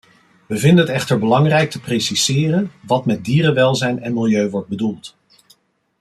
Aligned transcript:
Wij 0.45 0.57
vinden 0.57 0.85
het 0.85 0.93
echter 0.93 1.19
belangrijk 1.19 1.69
te 1.69 1.79
preciseren 1.79 2.71
wat 2.81 3.05
met 3.05 3.25
dierenwelzijn 3.25 3.99
en 3.99 4.13
milieu 4.13 4.49
wordt 4.49 4.67
bedoeld. 4.69 5.15